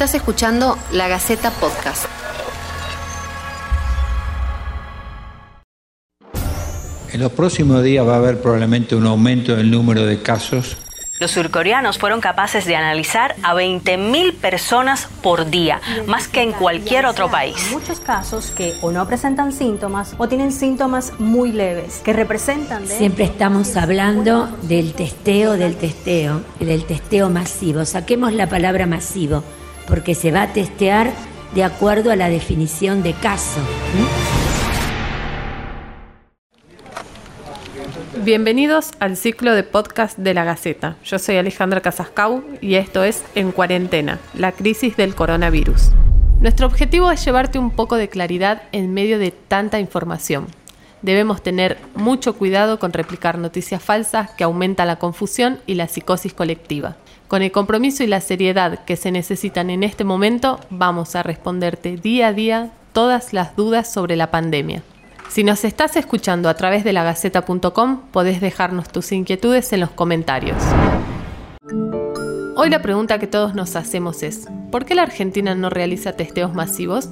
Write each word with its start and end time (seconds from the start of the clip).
Estás 0.00 0.14
escuchando 0.14 0.78
La 0.92 1.08
Gaceta 1.08 1.50
Podcast. 1.50 2.06
En 7.12 7.20
los 7.20 7.30
próximos 7.32 7.82
días 7.82 8.08
va 8.08 8.14
a 8.14 8.16
haber 8.16 8.40
probablemente 8.40 8.96
un 8.96 9.06
aumento 9.06 9.54
del 9.54 9.70
número 9.70 10.06
de 10.06 10.22
casos 10.22 10.78
los 11.20 11.32
surcoreanos 11.32 11.98
fueron 11.98 12.22
capaces 12.22 12.64
de 12.64 12.76
analizar 12.76 13.36
a 13.42 13.54
20.000 13.54 14.36
personas 14.36 15.06
por 15.22 15.50
día, 15.50 15.78
más 16.06 16.28
que 16.28 16.40
en 16.40 16.52
cualquier 16.52 17.04
otro 17.04 17.30
país. 17.30 17.56
Muchos 17.70 18.00
casos 18.00 18.50
que 18.50 18.72
o 18.80 18.90
no 18.90 19.06
presentan 19.06 19.52
síntomas 19.52 20.14
o 20.16 20.28
tienen 20.28 20.50
síntomas 20.50 21.12
muy 21.18 21.52
leves, 21.52 22.00
que 22.02 22.14
representan... 22.14 22.86
Siempre 22.86 23.24
estamos 23.24 23.76
hablando 23.76 24.46
del 24.62 24.94
testeo, 24.94 25.58
del 25.58 25.76
testeo, 25.76 26.40
del 26.58 26.86
testeo 26.86 27.28
masivo. 27.28 27.84
Saquemos 27.84 28.32
la 28.32 28.48
palabra 28.48 28.86
masivo, 28.86 29.44
porque 29.88 30.14
se 30.14 30.32
va 30.32 30.42
a 30.42 30.52
testear 30.52 31.12
de 31.54 31.64
acuerdo 31.64 32.10
a 32.10 32.16
la 32.16 32.28
definición 32.28 33.02
de 33.02 33.12
caso. 33.14 33.60
Bienvenidos 38.22 38.90
al 39.00 39.16
ciclo 39.16 39.54
de 39.54 39.62
podcast 39.62 40.18
de 40.18 40.34
la 40.34 40.44
Gaceta. 40.44 40.96
Yo 41.04 41.18
soy 41.18 41.36
Alejandra 41.36 41.80
Casascau 41.80 42.44
y 42.60 42.74
esto 42.74 43.02
es 43.02 43.24
En 43.34 43.50
Cuarentena, 43.50 44.18
la 44.34 44.52
crisis 44.52 44.96
del 44.96 45.14
coronavirus. 45.14 45.92
Nuestro 46.40 46.66
objetivo 46.66 47.10
es 47.10 47.24
llevarte 47.24 47.58
un 47.58 47.70
poco 47.70 47.96
de 47.96 48.08
claridad 48.08 48.62
en 48.72 48.92
medio 48.92 49.18
de 49.18 49.30
tanta 49.30 49.80
información. 49.80 50.48
Debemos 51.02 51.42
tener 51.42 51.78
mucho 51.94 52.34
cuidado 52.34 52.78
con 52.78 52.92
replicar 52.92 53.38
noticias 53.38 53.82
falsas 53.82 54.30
que 54.32 54.44
aumentan 54.44 54.88
la 54.88 54.96
confusión 54.96 55.58
y 55.66 55.74
la 55.74 55.88
psicosis 55.88 56.34
colectiva. 56.34 56.96
Con 57.30 57.42
el 57.42 57.52
compromiso 57.52 58.02
y 58.02 58.08
la 58.08 58.20
seriedad 58.20 58.80
que 58.84 58.96
se 58.96 59.12
necesitan 59.12 59.70
en 59.70 59.84
este 59.84 60.02
momento, 60.02 60.58
vamos 60.68 61.14
a 61.14 61.22
responderte 61.22 61.96
día 61.96 62.26
a 62.26 62.32
día 62.32 62.72
todas 62.92 63.32
las 63.32 63.54
dudas 63.54 63.92
sobre 63.92 64.16
la 64.16 64.32
pandemia. 64.32 64.82
Si 65.28 65.44
nos 65.44 65.64
estás 65.64 65.94
escuchando 65.94 66.48
a 66.48 66.54
través 66.54 66.82
de 66.82 66.92
lagaceta.com, 66.92 68.00
podés 68.10 68.40
dejarnos 68.40 68.88
tus 68.88 69.12
inquietudes 69.12 69.72
en 69.72 69.78
los 69.78 69.90
comentarios. 69.90 70.60
Hoy 72.56 72.68
la 72.68 72.82
pregunta 72.82 73.20
que 73.20 73.28
todos 73.28 73.54
nos 73.54 73.76
hacemos 73.76 74.24
es, 74.24 74.48
¿por 74.72 74.84
qué 74.84 74.96
la 74.96 75.02
Argentina 75.02 75.54
no 75.54 75.70
realiza 75.70 76.14
testeos 76.14 76.52
masivos? 76.52 77.10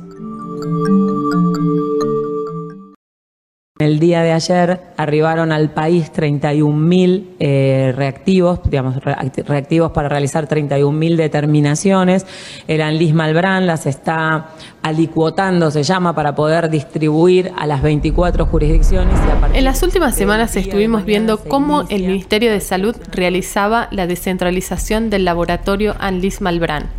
El 3.78 4.00
día 4.00 4.22
de 4.22 4.32
ayer 4.32 4.80
arribaron 4.96 5.52
al 5.52 5.70
país 5.70 6.12
31.000 6.12 7.36
eh, 7.38 7.92
reactivos, 7.94 8.58
digamos, 8.64 8.96
reactivos 9.04 9.92
para 9.92 10.08
realizar 10.08 10.48
31.000 10.48 11.14
determinaciones. 11.14 12.26
El 12.66 12.80
ANLIS 12.80 13.14
Malbrán 13.14 13.68
las 13.68 13.86
está 13.86 14.48
alicuotando, 14.82 15.70
se 15.70 15.84
llama, 15.84 16.12
para 16.12 16.34
poder 16.34 16.70
distribuir 16.70 17.52
a 17.56 17.68
las 17.68 17.80
24 17.80 18.46
jurisdicciones. 18.46 19.14
en 19.54 19.64
las 19.64 19.80
últimas 19.84 20.16
semanas 20.16 20.56
estuvimos 20.56 21.04
viendo 21.04 21.38
cómo 21.38 21.82
el 21.88 22.02
Ministerio 22.02 22.50
de 22.50 22.60
Salud 22.60 22.96
realizaba 23.12 23.86
la 23.92 24.08
descentralización 24.08 25.08
del 25.08 25.24
laboratorio 25.24 25.94
ANLIS 26.00 26.40
Malbrán 26.40 26.90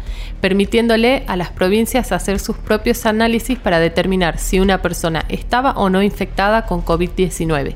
permitiéndole 0.41 1.23
a 1.27 1.35
las 1.35 1.49
provincias 1.49 2.11
hacer 2.11 2.39
sus 2.39 2.57
propios 2.57 3.05
análisis 3.05 3.59
para 3.59 3.79
determinar 3.79 4.37
si 4.37 4.59
una 4.59 4.81
persona 4.81 5.25
estaba 5.29 5.71
o 5.71 5.89
no 5.89 6.01
infectada 6.01 6.65
con 6.65 6.78
COVID-19. 6.83 7.75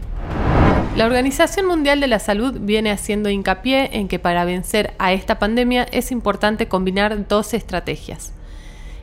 La 0.95 1.05
Organización 1.05 1.65
Mundial 1.65 1.99
de 1.99 2.07
la 2.07 2.19
Salud 2.19 2.55
viene 2.59 2.91
haciendo 2.91 3.29
hincapié 3.29 3.97
en 3.97 4.07
que 4.07 4.19
para 4.19 4.45
vencer 4.45 4.93
a 4.99 5.11
esta 5.11 5.39
pandemia 5.39 5.87
es 5.91 6.11
importante 6.11 6.67
combinar 6.67 7.27
dos 7.27 7.55
estrategias. 7.55 8.33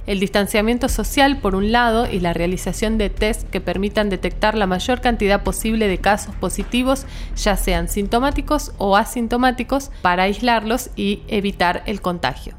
El 0.07 0.21
distanciamiento 0.21 0.89
social 0.89 1.39
por 1.39 1.55
un 1.55 1.73
lado 1.73 2.11
y 2.11 2.21
la 2.21 2.33
realización 2.33 2.97
de 2.97 3.11
test 3.11 3.49
que 3.51 3.61
permitan 3.61 4.09
detectar 4.09 4.57
la 4.57 4.67
mayor 4.67 5.01
cantidad 5.01 5.43
posible 5.43 5.89
de 5.89 5.99
casos 5.99 6.35
positivos, 6.37 7.07
ya 7.37 7.57
sean 7.57 7.89
sintomáticos 7.89 8.73
o 8.79 8.97
asintomáticos, 8.97 9.91
para 10.01 10.25
aislarlos 10.25 10.91
y 10.97 11.23
evitar 11.29 11.83
el 11.87 12.01
contagio. 12.01 12.55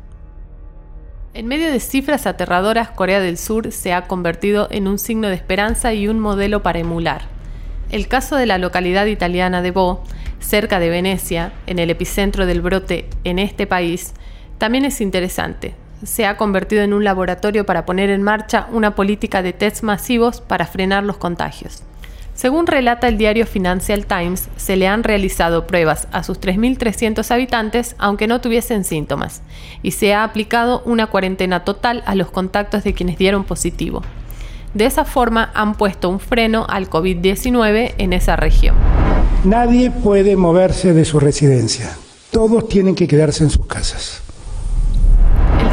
En 1.34 1.48
medio 1.48 1.72
de 1.72 1.80
cifras 1.80 2.28
aterradoras, 2.28 2.92
Corea 2.92 3.22
del 3.22 3.38
Sur 3.38 3.72
se 3.72 3.94
ha 3.94 4.08
convertido 4.08 4.68
en 4.70 4.88
un 4.90 5.00
signo 5.00 5.30
de 5.30 5.36
esperanza 5.36 5.94
y 5.94 6.10
un 6.10 6.20
modelo 6.20 6.62
para 6.62 6.80
emular. 6.80 7.41
El 7.92 8.08
caso 8.08 8.38
de 8.38 8.46
la 8.46 8.58
localidad 8.58 9.06
italiana 9.08 9.62
de 9.62 9.72
Bo, 9.72 10.02
cerca 10.40 10.80
de 10.80 10.90
Venecia, 10.90 11.52
en 11.68 11.78
el 11.78 11.90
epicentro 11.90 12.46
del 12.46 12.62
brote 12.62 13.10
en 13.26 13.38
este 13.38 13.68
país, 13.68 14.14
también 14.58 14.86
es 14.86 15.02
interesante. 15.02 15.76
Se 16.02 16.26
ha 16.26 16.38
convertido 16.38 16.84
en 16.84 16.94
un 16.94 17.04
laboratorio 17.04 17.66
para 17.66 17.86
poner 17.86 18.10
en 18.10 18.24
marcha 18.24 18.68
una 18.72 18.96
política 18.96 19.42
de 19.42 19.52
tests 19.52 19.84
masivos 19.84 20.40
para 20.40 20.68
frenar 20.68 21.04
los 21.04 21.18
contagios. 21.18 21.84
Según 22.34 22.66
relata 22.66 23.10
el 23.10 23.18
diario 23.18 23.46
Financial 23.46 24.06
Times, 24.06 24.48
se 24.56 24.78
le 24.78 24.88
han 24.88 25.04
realizado 25.04 25.68
pruebas 25.68 26.08
a 26.14 26.24
sus 26.24 26.40
3.300 26.40 27.30
habitantes 27.30 27.98
aunque 28.00 28.26
no 28.26 28.40
tuviesen 28.40 28.86
síntomas, 28.86 29.42
y 29.84 29.92
se 29.92 30.14
ha 30.14 30.24
aplicado 30.24 30.82
una 30.86 31.08
cuarentena 31.08 31.66
total 31.66 32.04
a 32.06 32.16
los 32.16 32.32
contactos 32.32 32.86
de 32.86 32.94
quienes 32.94 33.18
dieron 33.18 33.44
positivo. 33.44 34.02
De 34.74 34.86
esa 34.86 35.06
forma 35.06 35.52
han 35.54 35.76
puesto 35.76 36.10
un 36.10 36.20
freno 36.20 36.66
al 36.68 36.90
COVID-19 36.90 37.96
en 37.98 38.14
esa 38.14 38.36
región. 38.36 38.76
Nadie 39.44 39.92
puede 39.92 40.36
moverse 40.36 40.94
de 40.94 41.06
su 41.06 41.20
residencia. 41.20 41.92
Todos 42.32 42.68
tienen 42.70 42.96
que 42.96 43.08
quedarse 43.08 43.44
en 43.44 43.50
sus 43.50 43.66
casas 43.66 44.22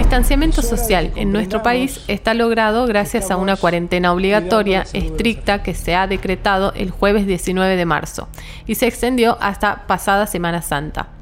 distanciamiento 0.08 0.62
social 0.62 1.12
en 1.16 1.32
nuestro 1.32 1.62
país 1.62 2.00
está 2.08 2.32
logrado 2.32 2.86
gracias 2.86 3.30
a 3.30 3.36
una 3.36 3.56
cuarentena 3.56 4.10
obligatoria 4.10 4.86
estricta 4.94 5.62
que 5.62 5.74
se 5.74 5.94
ha 5.94 6.06
decretado 6.06 6.72
el 6.72 6.90
jueves 6.90 7.26
19 7.26 7.76
de 7.76 7.84
marzo 7.84 8.26
y 8.66 8.76
se 8.76 8.86
extendió 8.86 9.36
hasta 9.38 9.86
pasada 9.86 10.26
Semana 10.26 10.62
Santa. 10.62 11.17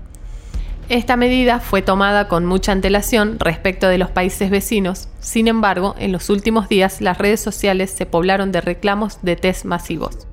Esta 0.89 1.17
medida 1.17 1.59
fue 1.59 1.83
tomada 1.83 2.29
con 2.29 2.47
mucha 2.47 2.73
antelación 2.73 3.39
respecto 3.41 3.89
de 3.89 3.99
los 3.99 4.11
países 4.11 4.51
vecinos, 4.51 5.09
sin 5.21 5.49
embargo, 5.49 5.97
en 5.99 6.13
los 6.13 6.31
últimos 6.31 6.69
días 6.69 7.01
las 7.01 7.19
redes 7.19 7.41
sociales 7.41 7.91
se 7.91 8.07
poblaron 8.07 8.53
de 8.53 8.61
reclamos 8.61 9.19
de 9.23 9.35
test 9.37 9.65
masivos. 9.65 10.27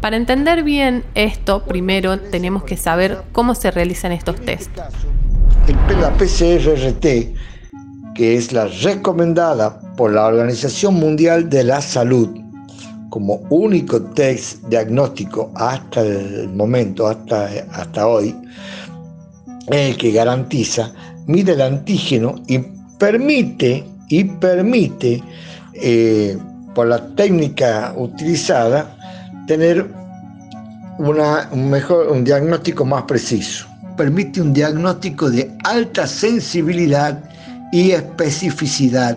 Para 0.00 0.16
entender 0.16 0.62
bien 0.62 1.02
esto, 1.14 1.64
primero 1.64 2.20
tenemos 2.20 2.62
que 2.62 2.76
saber 2.76 3.22
cómo 3.32 3.54
se 3.54 3.70
realizan 3.70 4.12
estos 4.12 4.40
test. 4.40 4.70
La 6.00 6.12
PCR-RT 6.16 7.34
que 8.14 8.36
es 8.36 8.52
la 8.52 8.66
recomendada 8.66 9.80
por 9.96 10.12
la 10.12 10.26
Organización 10.26 10.94
Mundial 10.94 11.50
de 11.50 11.64
la 11.64 11.80
Salud 11.80 12.28
como 13.10 13.34
único 13.50 14.00
test 14.02 14.64
diagnóstico 14.64 15.52
hasta 15.54 16.00
el 16.00 16.48
momento, 16.48 17.06
hasta, 17.06 17.48
hasta 17.72 18.06
hoy, 18.06 18.34
el 19.68 19.96
que 19.96 20.12
garantiza, 20.12 20.92
mide 21.26 21.52
el 21.52 21.60
antígeno 21.60 22.36
y 22.46 22.58
permite, 22.98 23.84
y 24.08 24.24
permite, 24.24 25.22
eh, 25.74 26.38
por 26.74 26.88
la 26.88 27.06
técnica 27.14 27.94
utilizada, 27.96 28.96
tener 29.46 29.88
una, 30.98 31.48
un, 31.52 31.70
mejor, 31.70 32.08
un 32.08 32.24
diagnóstico 32.24 32.84
más 32.84 33.04
preciso. 33.04 33.66
Permite 33.96 34.40
un 34.40 34.52
diagnóstico 34.52 35.30
de 35.30 35.50
alta 35.64 36.06
sensibilidad 36.06 37.22
y 37.72 37.92
especificidad, 37.92 39.16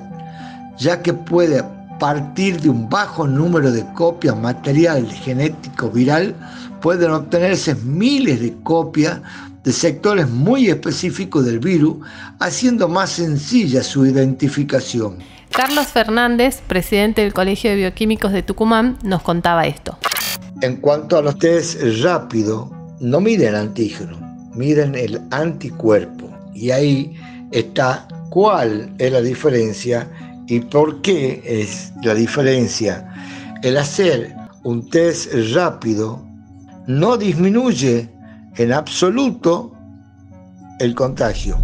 ya 0.78 1.02
que 1.02 1.14
puede 1.14 1.64
partir 2.00 2.62
de 2.62 2.70
un 2.70 2.88
bajo 2.90 3.28
número 3.28 3.72
de 3.72 3.84
copias 3.94 4.38
material 4.38 5.08
genético 5.08 5.90
viral, 5.90 6.36
pueden 6.82 7.12
obtenerse 7.12 7.76
miles 7.76 8.40
de 8.40 8.56
copias 8.64 9.20
de 9.68 9.74
sectores 9.74 10.30
muy 10.30 10.70
específicos 10.70 11.44
del 11.44 11.60
virus, 11.60 11.98
haciendo 12.40 12.88
más 12.88 13.10
sencilla 13.10 13.84
su 13.84 14.06
identificación. 14.06 15.18
Carlos 15.52 15.88
Fernández, 15.88 16.62
presidente 16.66 17.22
del 17.22 17.34
Colegio 17.34 17.72
de 17.72 17.76
Bioquímicos 17.76 18.32
de 18.32 18.44
Tucumán, 18.44 18.98
nos 19.04 19.24
contaba 19.24 19.68
esto. 19.68 19.98
En 20.62 20.78
cuanto 20.78 21.18
a 21.18 21.22
los 21.22 21.38
test 21.38 21.82
rápidos, 22.02 22.70
no 23.02 23.20
miden 23.20 23.56
antígeno, 23.56 24.18
miden 24.56 24.96
el 24.96 25.20
anticuerpo. 25.32 26.32
Y 26.56 26.72
ahí 26.72 27.14
está 27.52 28.08
cuál 28.30 28.94
es 29.00 29.12
la 29.12 29.20
diferencia 29.20 30.10
y 30.48 30.62
por 30.62 31.02
qué 31.02 31.42
es 31.46 31.92
la 32.04 32.14
diferencia. 32.14 33.06
El 33.64 33.76
hacer 33.76 34.34
un 34.64 34.90
test 34.90 35.30
rápido 35.54 36.26
no 36.88 37.18
disminuye 37.18 38.10
en 38.58 38.74
absoluto 38.74 39.72
el 40.80 40.96
contagio. 40.96 41.58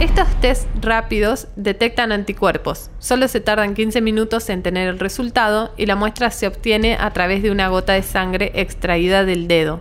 Estos 0.00 0.28
test 0.40 0.68
rápidos 0.82 1.48
detectan 1.56 2.12
anticuerpos. 2.12 2.90
Solo 2.98 3.28
se 3.28 3.40
tardan 3.40 3.74
15 3.74 4.02
minutos 4.02 4.50
en 4.50 4.62
tener 4.62 4.88
el 4.88 4.98
resultado 4.98 5.72
y 5.78 5.86
la 5.86 5.96
muestra 5.96 6.30
se 6.30 6.46
obtiene 6.46 6.96
a 7.00 7.12
través 7.12 7.42
de 7.42 7.50
una 7.50 7.68
gota 7.68 7.94
de 7.94 8.02
sangre 8.02 8.52
extraída 8.54 9.24
del 9.24 9.48
dedo. 9.48 9.80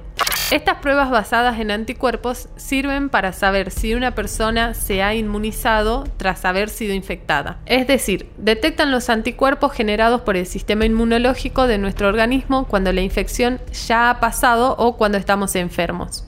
Estas 0.52 0.78
pruebas 0.78 1.10
basadas 1.10 1.60
en 1.60 1.72
anticuerpos 1.72 2.50
sirven 2.56 3.10
para 3.10 3.34
saber 3.34 3.72
si 3.72 3.96
una 3.96 4.14
persona 4.14 4.76
se 4.76 5.02
ha 5.02 5.16
inmunizado 5.16 6.04
tras 6.18 6.46
haber 6.46 6.70
sido 6.70 6.94
infectada. 6.94 7.58
Es 7.66 7.88
decir, 7.88 8.30
detectan 8.38 8.92
los 8.92 9.10
anticuerpos 9.10 9.74
generados 9.74 10.22
por 10.22 10.38
el 10.38 10.46
sistema 10.46 10.86
inmunológico 10.86 11.66
de 11.66 11.80
nuestro 11.80 12.08
organismo 12.08 12.68
cuando 12.68 12.94
la 12.94 13.02
infección 13.02 13.60
ya 13.88 14.12
ha 14.12 14.20
pasado 14.20 14.76
o 14.78 14.98
cuando 14.98 15.18
estamos 15.18 15.56
enfermos. 15.56 16.28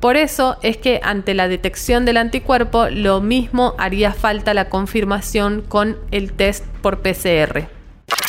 Por 0.00 0.16
eso 0.16 0.56
es 0.62 0.76
que 0.76 1.00
ante 1.04 1.32
la 1.34 1.46
detección 1.46 2.04
del 2.04 2.16
anticuerpo 2.16 2.88
lo 2.90 3.20
mismo 3.20 3.74
haría 3.78 4.12
falta 4.12 4.52
la 4.52 4.68
confirmación 4.68 5.62
con 5.62 5.96
el 6.10 6.32
test 6.32 6.64
por 6.82 7.02
PCR. 7.02 7.68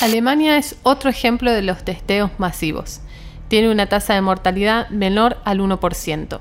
Alemania 0.02 0.58
es 0.58 0.76
otro 0.84 1.10
ejemplo 1.10 1.52
de 1.52 1.64
los 1.64 1.84
testeos 1.84 2.30
masivos 2.38 3.02
tiene 3.50 3.70
una 3.70 3.88
tasa 3.88 4.14
de 4.14 4.22
mortalidad 4.22 4.90
menor 4.90 5.38
al 5.44 5.60
1%. 5.60 6.40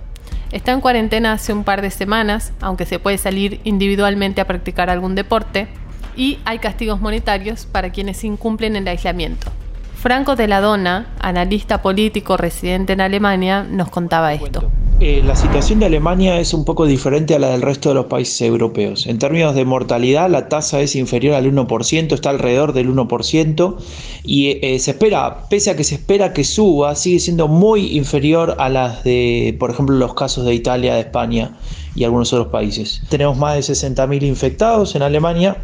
Está 0.52 0.72
en 0.72 0.80
cuarentena 0.80 1.32
hace 1.32 1.52
un 1.52 1.64
par 1.64 1.82
de 1.82 1.90
semanas, 1.90 2.52
aunque 2.60 2.86
se 2.86 2.98
puede 2.98 3.18
salir 3.18 3.60
individualmente 3.64 4.40
a 4.40 4.46
practicar 4.46 4.88
algún 4.88 5.14
deporte, 5.14 5.66
y 6.16 6.38
hay 6.44 6.58
castigos 6.58 7.00
monetarios 7.00 7.66
para 7.66 7.90
quienes 7.90 8.24
incumplen 8.24 8.76
el 8.76 8.88
aislamiento. 8.88 9.50
Franco 9.94 10.36
de 10.36 10.46
la 10.46 10.60
Dona, 10.60 11.08
analista 11.20 11.82
político 11.82 12.36
residente 12.36 12.92
en 12.92 13.00
Alemania, 13.00 13.64
nos 13.68 13.90
contaba 13.90 14.32
esto. 14.32 14.70
Eh, 15.00 15.22
la 15.22 15.36
situación 15.36 15.78
de 15.78 15.86
Alemania 15.86 16.40
es 16.40 16.52
un 16.52 16.64
poco 16.64 16.84
diferente 16.84 17.32
a 17.36 17.38
la 17.38 17.50
del 17.50 17.62
resto 17.62 17.88
de 17.88 17.94
los 17.94 18.06
países 18.06 18.40
europeos. 18.40 19.06
En 19.06 19.20
términos 19.20 19.54
de 19.54 19.64
mortalidad, 19.64 20.28
la 20.28 20.48
tasa 20.48 20.80
es 20.80 20.96
inferior 20.96 21.36
al 21.36 21.46
1%, 21.46 22.12
está 22.12 22.30
alrededor 22.30 22.72
del 22.72 22.92
1%, 22.92 23.76
y 24.24 24.58
eh, 24.60 24.76
se 24.80 24.90
espera, 24.90 25.46
pese 25.48 25.70
a 25.70 25.76
que 25.76 25.84
se 25.84 25.94
espera 25.94 26.32
que 26.32 26.42
suba, 26.42 26.96
sigue 26.96 27.20
siendo 27.20 27.46
muy 27.46 27.96
inferior 27.96 28.56
a 28.58 28.68
las 28.68 29.04
de, 29.04 29.56
por 29.60 29.70
ejemplo, 29.70 29.94
los 29.94 30.14
casos 30.14 30.44
de 30.44 30.54
Italia, 30.54 30.94
de 30.94 31.00
España 31.02 31.56
y 31.94 32.02
algunos 32.02 32.32
otros 32.32 32.48
países. 32.48 33.00
Tenemos 33.08 33.36
más 33.36 33.54
de 33.54 33.72
60.000 33.72 34.24
infectados 34.24 34.96
en 34.96 35.02
Alemania 35.02 35.58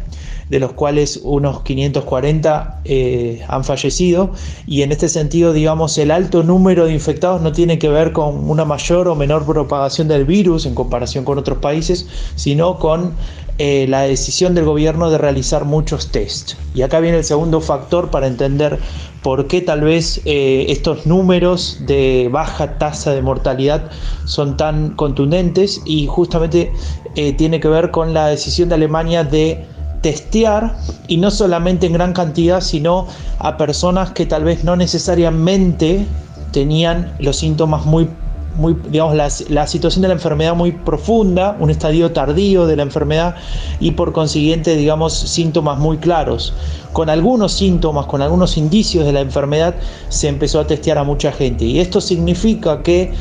de 0.49 0.59
los 0.59 0.73
cuales 0.73 1.19
unos 1.23 1.61
540 1.61 2.81
eh, 2.85 3.43
han 3.47 3.63
fallecido 3.63 4.31
y 4.67 4.83
en 4.83 4.91
este 4.91 5.09
sentido 5.09 5.53
digamos 5.53 5.97
el 5.97 6.11
alto 6.11 6.43
número 6.43 6.85
de 6.85 6.93
infectados 6.93 7.41
no 7.41 7.51
tiene 7.51 7.79
que 7.79 7.89
ver 7.89 8.11
con 8.11 8.49
una 8.49 8.63
mayor 8.63 9.07
o 9.07 9.15
menor 9.15 9.45
propagación 9.45 10.07
del 10.07 10.25
virus 10.25 10.65
en 10.65 10.75
comparación 10.75 11.25
con 11.25 11.39
otros 11.39 11.57
países 11.57 12.07
sino 12.35 12.77
con 12.77 13.13
eh, 13.57 13.87
la 13.89 14.01
decisión 14.01 14.53
del 14.53 14.65
gobierno 14.65 15.09
de 15.09 15.17
realizar 15.17 15.63
muchos 15.63 16.11
tests. 16.11 16.57
Y 16.73 16.81
acá 16.81 16.99
viene 16.99 17.19
el 17.19 17.23
segundo 17.23 17.61
factor 17.61 18.11
para 18.11 18.27
entender 18.27 18.79
por 19.23 19.47
qué 19.47 19.61
tal 19.61 19.79
vez 19.79 20.19
eh, 20.25 20.65
estos 20.67 21.05
números 21.05 21.77
de 21.87 22.27
baja 22.29 22.77
tasa 22.77 23.13
de 23.13 23.21
mortalidad 23.21 23.89
son 24.25 24.57
tan 24.57 24.89
contundentes 24.97 25.81
y 25.85 26.05
justamente 26.05 26.71
tiene 27.37 27.61
que 27.61 27.69
ver 27.69 27.91
con 27.91 28.13
la 28.13 28.27
decisión 28.27 28.67
de 28.67 28.75
Alemania 28.75 29.23
de 29.23 29.65
testear 30.05 30.77
y 31.07 31.17
no 31.17 31.31
solamente 31.31 31.87
en 31.87 31.93
gran 31.93 32.13
cantidad, 32.13 32.61
sino 32.61 33.07
a 33.39 33.57
personas 33.57 34.11
que 34.11 34.27
tal 34.27 34.43
vez 34.43 34.63
no 34.63 34.75
necesariamente 34.75 36.05
tenían 36.51 37.15
los 37.17 37.37
síntomas 37.37 37.87
muy 37.87 38.07
muy, 38.55 38.77
digamos, 38.89 39.15
la, 39.15 39.29
la, 39.49 39.67
situación 39.67 40.03
de 40.03 40.07
la 40.07 40.13
enfermedad 40.13 40.55
muy 40.55 40.71
profunda, 40.71 41.57
un 41.59 41.69
estadio 41.69 42.11
tardío 42.11 42.67
de 42.67 42.77
la 42.77 42.83
enfermedad 42.83 43.35
y 43.81 43.91
por 43.91 44.13
consiguiente, 44.13 44.77
digamos, 44.77 45.13
síntomas 45.13 45.77
muy 45.77 45.97
claros. 45.97 46.53
Con 46.93 47.09
algunos 47.09 47.51
síntomas, 47.51 48.05
con 48.05 48.21
algunos 48.21 48.55
indicios 48.55 49.05
de 49.05 49.11
la 49.11 49.19
enfermedad, 49.19 49.75
se 50.07 50.29
empezó 50.29 50.61
a 50.61 50.67
testear 50.67 50.97
a 50.99 51.03
mucha 51.03 51.33
gente. 51.33 51.65
Y 51.65 51.79
esto 51.79 51.99
significa 51.99 52.81
que 52.81 53.11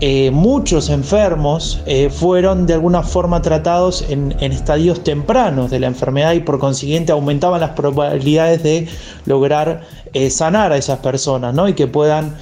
eh, 0.00 0.30
muchos 0.30 0.90
enfermos 0.90 1.82
eh, 1.86 2.10
fueron 2.10 2.66
de 2.66 2.74
alguna 2.74 3.02
forma 3.02 3.40
tratados 3.42 4.04
en, 4.08 4.32
estadios 4.40 5.04
tempranos 5.04 5.70
de 5.70 5.80
la 5.80 5.86
enfermedad 5.86 6.32
y 6.32 6.40
por 6.40 6.58
consiguiente 6.58 7.12
aumentaban 7.12 7.60
las 7.60 7.70
probabilidades 7.70 8.62
de 8.62 8.88
lograr 9.24 9.82
eh, 10.12 10.30
sanar 10.30 10.72
a 10.72 10.76
esas 10.76 10.98
personas 10.98 11.54
¿no? 11.54 11.68
y 11.68 11.74
que 11.74 11.86
puedan 11.86 12.36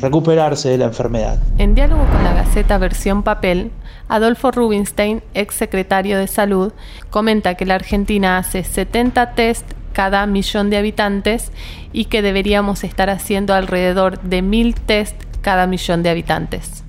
recuperarse 0.00 0.70
de 0.70 0.78
la 0.78 0.86
enfermedad. 0.86 1.38
En 1.58 1.74
diálogo 1.74 2.06
con 2.06 2.24
la 2.24 2.32
Gaceta 2.32 2.78
versión 2.78 3.22
papel, 3.22 3.70
Adolfo 4.08 4.50
Rubinstein, 4.50 5.22
ex 5.34 5.54
secretario 5.54 6.16
de 6.16 6.28
Salud, 6.28 6.72
comenta 7.10 7.56
que 7.56 7.66
la 7.66 7.74
Argentina 7.74 8.38
hace 8.38 8.64
70 8.64 9.34
test 9.34 9.70
cada 9.92 10.24
millón 10.24 10.70
de 10.70 10.78
habitantes 10.78 11.52
y 11.92 12.06
que 12.06 12.22
deberíamos 12.22 12.84
estar 12.84 13.10
haciendo 13.10 13.52
alrededor 13.52 14.18
de 14.20 14.40
mil 14.40 14.74
test 14.74 15.29
cada 15.40 15.66
millón 15.66 16.02
de 16.02 16.10
habitantes. 16.10 16.82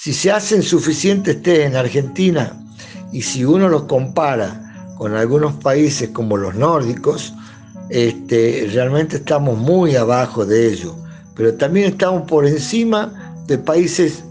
Si 0.00 0.12
se 0.12 0.30
hacen 0.30 0.62
suficientes 0.62 1.42
test 1.42 1.62
en 1.62 1.76
Argentina 1.76 2.52
y 3.12 3.22
si 3.22 3.44
uno 3.44 3.68
los 3.68 3.84
compara 3.84 4.92
con 4.98 5.14
algunos 5.14 5.54
países 5.54 6.10
como 6.10 6.36
los 6.36 6.54
nórdicos, 6.54 7.32
este, 7.88 8.68
realmente 8.72 9.16
estamos 9.16 9.58
muy 9.58 9.96
abajo 9.96 10.44
de 10.44 10.72
ellos, 10.72 10.94
pero 11.34 11.54
también 11.54 11.92
estamos 11.92 12.28
por 12.28 12.46
encima 12.46 13.36
de 13.46 13.58
países 13.58 14.24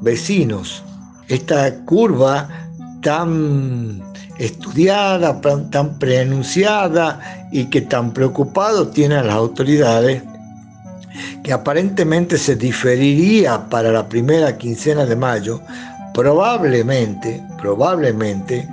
vecinos. 0.00 0.82
Esta 1.28 1.84
curva 1.84 2.48
tan 3.02 4.02
estudiada, 4.38 5.40
tan 5.70 5.98
preanunciada 5.98 7.48
y 7.52 7.66
que 7.66 7.82
tan 7.82 8.12
preocupado 8.12 8.88
tienen 8.88 9.26
las 9.26 9.36
autoridades 9.36 10.22
que 11.42 11.52
aparentemente 11.52 12.38
se 12.38 12.56
diferiría 12.56 13.68
para 13.68 13.92
la 13.92 14.08
primera 14.08 14.56
quincena 14.56 15.06
de 15.06 15.16
mayo, 15.16 15.60
probablemente, 16.12 17.42
probablemente 17.60 18.68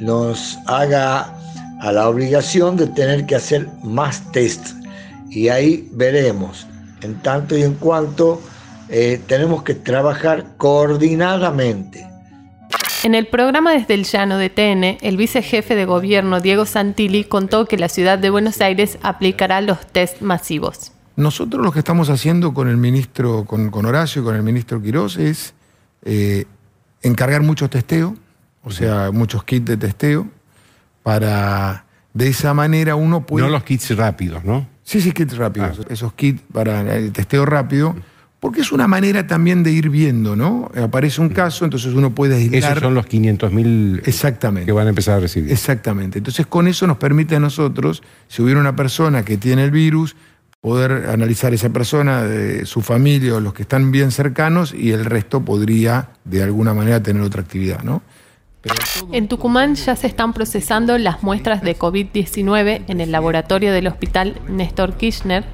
nos 0.00 0.58
haga 0.66 1.32
a 1.80 1.92
la 1.92 2.08
obligación 2.08 2.76
de 2.76 2.86
tener 2.88 3.26
que 3.26 3.36
hacer 3.36 3.68
más 3.82 4.20
test. 4.32 4.68
Y 5.30 5.48
ahí 5.48 5.88
veremos, 5.92 6.66
en 7.02 7.14
tanto 7.22 7.56
y 7.56 7.62
en 7.62 7.74
cuanto 7.74 8.40
eh, 8.88 9.20
tenemos 9.26 9.62
que 9.62 9.74
trabajar 9.74 10.44
coordinadamente. 10.56 12.06
En 13.02 13.14
el 13.14 13.26
programa 13.28 13.72
Desde 13.72 13.94
el 13.94 14.04
Llano 14.04 14.36
de 14.36 14.50
TN, 14.50 14.98
el 15.00 15.16
vicejefe 15.16 15.74
de 15.74 15.86
gobierno 15.86 16.40
Diego 16.40 16.66
Santilli 16.66 17.24
contó 17.24 17.64
que 17.64 17.78
la 17.78 17.88
ciudad 17.88 18.18
de 18.18 18.28
Buenos 18.28 18.60
Aires 18.60 18.98
aplicará 19.02 19.62
los 19.62 19.86
test 19.86 20.20
masivos. 20.20 20.92
Nosotros 21.20 21.62
lo 21.62 21.70
que 21.70 21.80
estamos 21.80 22.08
haciendo 22.08 22.54
con 22.54 22.66
el 22.66 22.78
ministro, 22.78 23.44
con, 23.44 23.84
Horacio, 23.84 24.24
con 24.24 24.34
el 24.34 24.42
ministro 24.42 24.80
Quirós, 24.80 25.18
es 25.18 25.52
eh, 26.02 26.46
encargar 27.02 27.42
mucho 27.42 27.68
testeo, 27.68 28.16
o 28.64 28.70
sea, 28.70 29.10
muchos 29.12 29.44
kits 29.44 29.66
de 29.66 29.76
testeo, 29.76 30.28
para 31.02 31.84
de 32.14 32.28
esa 32.28 32.54
manera 32.54 32.94
uno 32.94 33.26
puede... 33.26 33.44
No 33.44 33.52
los 33.52 33.64
kits 33.64 33.94
rápidos, 33.96 34.44
¿no? 34.44 34.66
Sí, 34.82 35.02
sí, 35.02 35.12
kits 35.12 35.36
rápidos. 35.36 35.80
Ah. 35.82 35.86
Esos 35.90 36.14
kits 36.14 36.40
para 36.52 36.96
el 36.96 37.12
testeo 37.12 37.44
rápido, 37.44 37.94
porque 38.40 38.62
es 38.62 38.72
una 38.72 38.88
manera 38.88 39.26
también 39.26 39.62
de 39.62 39.72
ir 39.72 39.90
viendo, 39.90 40.36
¿no? 40.36 40.70
Aparece 40.74 41.20
un 41.20 41.28
caso, 41.28 41.66
entonces 41.66 41.92
uno 41.92 42.14
puede 42.14 42.36
aislar... 42.36 42.72
Esos 42.72 42.82
son 42.82 42.94
los 42.94 43.06
500.000 43.06 44.00
Exactamente. 44.06 44.64
que 44.64 44.72
van 44.72 44.86
a 44.86 44.88
empezar 44.88 45.18
a 45.18 45.20
recibir. 45.20 45.52
Exactamente. 45.52 46.16
Entonces 46.16 46.46
con 46.46 46.66
eso 46.66 46.86
nos 46.86 46.96
permite 46.96 47.36
a 47.36 47.40
nosotros, 47.40 48.02
si 48.28 48.40
hubiera 48.40 48.58
una 48.58 48.74
persona 48.74 49.22
que 49.22 49.36
tiene 49.36 49.64
el 49.64 49.70
virus, 49.70 50.16
poder 50.60 51.08
analizar 51.08 51.54
esa 51.54 51.70
persona, 51.70 52.22
de 52.22 52.66
su 52.66 52.82
familia 52.82 53.34
o 53.34 53.40
los 53.40 53.54
que 53.54 53.62
están 53.62 53.90
bien 53.92 54.10
cercanos 54.10 54.74
y 54.74 54.92
el 54.92 55.04
resto 55.06 55.42
podría 55.42 56.10
de 56.24 56.42
alguna 56.42 56.74
manera 56.74 57.02
tener 57.02 57.22
otra 57.22 57.40
actividad, 57.40 57.82
¿no? 57.82 58.02
En 59.10 59.28
Tucumán 59.28 59.74
ya 59.74 59.96
se 59.96 60.06
están 60.06 60.34
procesando 60.34 60.98
las 60.98 61.22
muestras 61.22 61.62
de 61.62 61.78
COVID-19 61.78 62.82
en 62.88 63.00
el 63.00 63.10
laboratorio 63.10 63.72
del 63.72 63.86
hospital 63.86 64.38
Néstor 64.48 64.98
Kirchner 64.98 65.44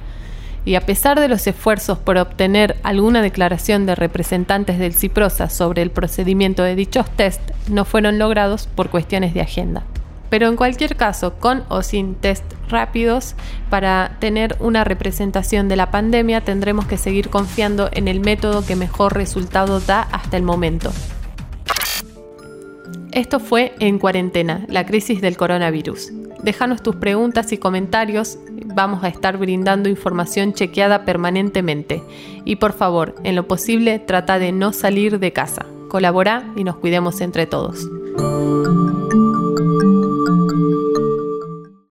y 0.65 0.75
a 0.75 0.81
pesar 0.81 1.17
de 1.17 1.29
los 1.29 1.47
esfuerzos 1.47 1.97
por 1.97 2.17
obtener 2.17 2.75
alguna 2.83 3.21
declaración 3.21 3.85
de 3.85 3.95
representantes 3.95 4.77
del 4.77 4.93
CIPROSA 4.93 5.49
sobre 5.49 5.83
el 5.83 5.91
procedimiento 5.91 6.63
de 6.63 6.75
dichos 6.75 7.09
test, 7.11 7.39
no 7.69 7.85
fueron 7.85 8.19
logrados 8.19 8.67
por 8.75 8.89
cuestiones 8.89 9.33
de 9.33 9.39
agenda. 9.39 9.83
Pero 10.29 10.47
en 10.47 10.55
cualquier 10.55 10.95
caso, 10.95 11.35
con 11.35 11.63
o 11.69 11.81
sin 11.81 12.15
test 12.15 12.43
rápidos, 12.69 13.35
para 13.69 14.17
tener 14.19 14.57
una 14.59 14.83
representación 14.83 15.69
de 15.69 15.75
la 15.75 15.91
pandemia 15.91 16.41
tendremos 16.41 16.85
que 16.85 16.97
seguir 16.97 17.29
confiando 17.29 17.89
en 17.93 18.07
el 18.07 18.19
método 18.19 18.65
que 18.65 18.75
mejor 18.75 19.13
resultado 19.15 19.79
da 19.79 20.01
hasta 20.11 20.37
el 20.37 20.43
momento. 20.43 20.91
Esto 23.11 23.39
fue 23.39 23.73
En 23.79 23.99
Cuarentena, 23.99 24.65
la 24.67 24.85
crisis 24.85 25.21
del 25.21 25.37
coronavirus. 25.37 26.11
Déjanos 26.43 26.83
tus 26.83 26.97
preguntas 26.97 27.51
y 27.51 27.57
comentarios, 27.57 28.37
vamos 28.75 29.03
a 29.03 29.07
estar 29.07 29.37
brindando 29.37 29.89
información 29.89 30.53
chequeada 30.53 31.03
permanentemente. 31.03 32.03
Y 32.45 32.57
por 32.57 32.73
favor, 32.73 33.15
en 33.23 33.35
lo 33.35 33.47
posible, 33.47 33.97
trata 33.97 34.37
de 34.37 34.51
no 34.51 34.71
salir 34.71 35.19
de 35.19 35.33
casa. 35.33 35.65
Colabora 35.89 36.51
y 36.55 36.63
nos 36.63 36.77
cuidemos 36.77 37.21
entre 37.21 37.47
todos. 37.47 37.87